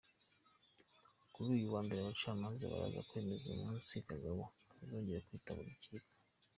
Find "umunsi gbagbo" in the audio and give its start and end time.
3.55-4.45